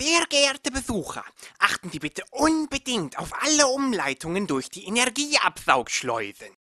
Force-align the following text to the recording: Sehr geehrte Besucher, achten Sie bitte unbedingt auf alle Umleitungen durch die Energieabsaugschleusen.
Sehr 0.00 0.24
geehrte 0.30 0.70
Besucher, 0.70 1.22
achten 1.58 1.90
Sie 1.90 1.98
bitte 1.98 2.24
unbedingt 2.30 3.18
auf 3.18 3.32
alle 3.42 3.66
Umleitungen 3.66 4.46
durch 4.46 4.70
die 4.70 4.86
Energieabsaugschleusen. 4.86 6.48